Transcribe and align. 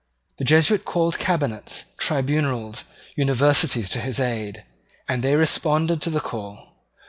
The 0.39 0.45
Jesuit 0.45 0.83
called 0.83 1.19
cabinets, 1.19 1.85
tribunals, 1.99 2.85
universities 3.15 3.87
to 3.89 4.01
his 4.01 4.19
aid; 4.19 4.65
and 5.07 5.21
they 5.23 5.35
responded 5.35 6.01
to 6.01 6.09
the 6.09 6.19
call. 6.19 6.69